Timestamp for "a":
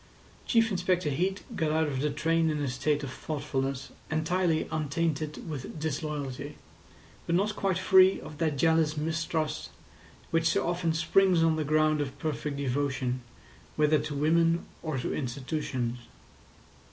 2.59-2.67